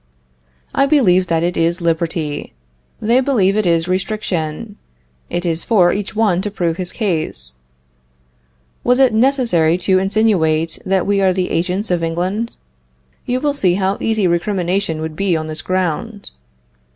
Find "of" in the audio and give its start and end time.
11.91-12.01